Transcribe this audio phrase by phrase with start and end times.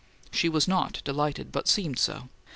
[0.31, 2.29] She was not delighted, but seemed so.